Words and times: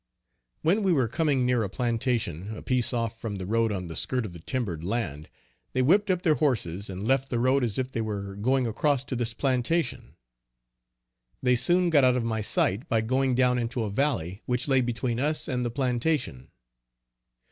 When 0.63 0.81
we 0.81 0.93
were 0.93 1.07
coming 1.07 1.45
near 1.45 1.61
a 1.61 1.69
plantation 1.69 2.57
a 2.57 2.63
piece 2.63 2.91
off 2.91 3.21
from 3.21 3.35
the 3.35 3.45
road 3.45 3.71
on 3.71 3.87
the 3.87 3.95
skirt 3.95 4.25
of 4.25 4.33
the 4.33 4.39
timbered 4.39 4.83
land, 4.83 5.29
they 5.73 5.83
whipped 5.83 6.09
up 6.09 6.23
their 6.23 6.33
horses 6.33 6.89
and 6.89 7.07
left 7.07 7.29
the 7.29 7.37
road 7.37 7.63
as 7.63 7.77
if 7.77 7.91
they 7.91 8.01
were 8.01 8.35
going 8.35 8.65
across 8.65 9.03
to 9.03 9.15
this 9.15 9.35
plantation. 9.35 10.15
They 11.43 11.55
soon 11.55 11.91
got 11.91 12.03
out 12.03 12.15
of 12.15 12.23
my 12.23 12.41
sight 12.41 12.89
by 12.89 13.01
going 13.01 13.35
down 13.35 13.59
into 13.59 13.83
a 13.83 13.91
valley 13.91 14.41
which 14.47 14.67
lay 14.67 14.81
between 14.81 15.19
us 15.19 15.47
and 15.47 15.63
the 15.63 15.69
plantation. 15.69 16.49